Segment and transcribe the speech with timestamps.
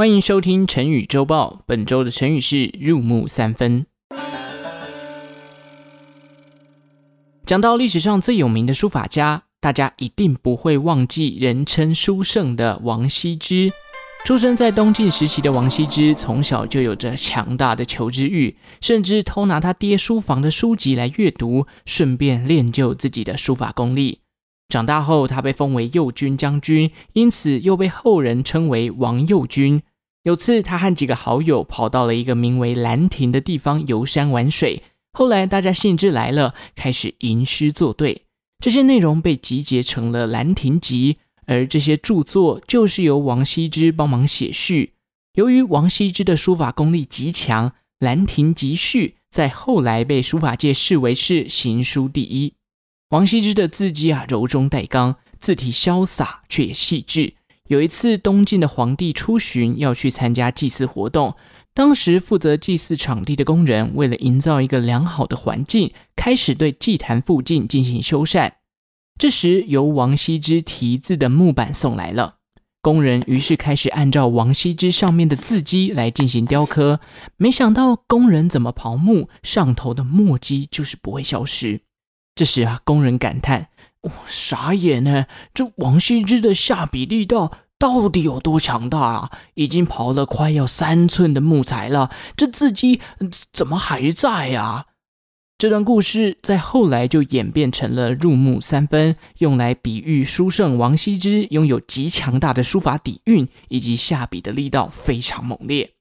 [0.00, 1.60] 欢迎收听成语周报。
[1.66, 3.84] 本周的成语是“入木三分”。
[7.44, 13.70] 讲到历史上最有名的书法家，大家一定不会忘记人称书圣的王羲之。
[14.24, 24.20] 出生在东晋时期的王羲之，从小就有着强大的求知欲，甚至偷拿他爹书房的书籍来阅读，顺便练就自己的书法功力。
[24.70, 29.82] 长大后，他被封为右军将军，因此又被后人称为王右军。
[30.24, 34.82] 有次，他和几个好友跑到了一个名为兰亭的地方游山玩水。
[35.12, 38.26] 后来，大家兴致来了，开始吟诗作对。
[38.62, 41.14] 这些内容被集结成了《兰亭集》，
[41.46, 44.92] 而这些著作就是由王羲之帮忙写序。
[45.34, 52.52] 由于王羲之的书法功力极强，《兰亭集序》在后来被书法界视为是行书第一。
[53.08, 57.32] 王羲之的字迹啊，柔中带刚，字体潇洒却也细致。
[57.70, 61.36] 有一次，东晋的皇帝出巡，要去参加祭祀活动。
[61.72, 68.50] 当时负责祭祀场地的工人，为了营造一个良好的环境，开始对祭坛附近进行修缮。
[69.16, 72.38] 这时，由王羲之题字的木板送来了，
[72.82, 76.98] 工人于是开始按照王羲之上面的字迹来进行雕刻。
[77.36, 81.82] 没想到，工人怎么刨木，上头的墨迹就是不会消失。
[82.34, 83.68] 这时啊，工人感叹。
[84.02, 85.26] 哦，傻眼呢！
[85.52, 89.30] 这王羲之的下笔力道到底有多强大啊？
[89.54, 93.00] 已经刨了快要三寸的木材了，这字迹
[93.52, 94.86] 怎么还在呀？
[95.58, 105.92] 这段故事在后来就演变成了“入木三分”，用来比喻书圣王羲之拥有极强大的书法底蕴，以及下笔的力道非常猛烈。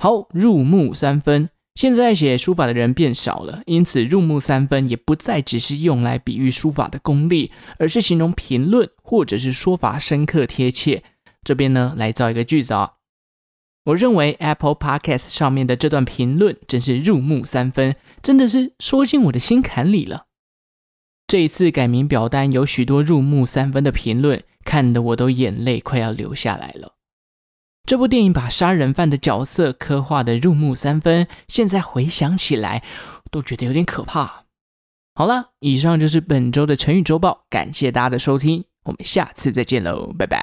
[0.00, 1.50] 好，入木三分。
[1.84, 11.02] 现在写书法的人变少了，因此入木三分也不再只是用来比喻书法的功力，而是形容评论或者是说法深刻贴切。
[11.42, 12.92] 这边呢，来造一个句子啊、
[13.84, 20.24] 我认为 Apple Podcast 上面的这段评论真是入木三分，真的是说进我的心坎里了。
[21.26, 26.93] 这一次改名表单有许多入木三分的评论，看得我都眼泪快要流下来了。
[27.86, 32.82] 这部电影把杀人犯的角色刻画的入木三分，现在回想起来
[33.30, 34.44] 都觉得有点可怕。
[35.14, 40.42] 好了，以上就是本周的成语周报，感谢大家的收听，我们下次再见喽，拜拜。